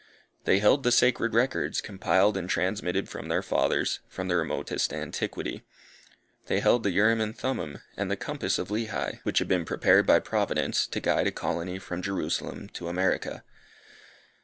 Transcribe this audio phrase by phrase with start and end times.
[0.45, 5.63] They held the sacred records, compiled and transmitted from their fathers, from the remotest antiquity.
[6.47, 10.07] They held the Urim and Thummim, and the compass of Lehi, which had been prepared
[10.07, 13.43] by Providence, to guide a colony from Jerusalem to America.